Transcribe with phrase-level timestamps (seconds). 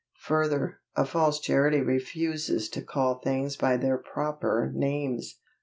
[0.21, 5.37] Further, a false Charity _refuses to call things by their proper names!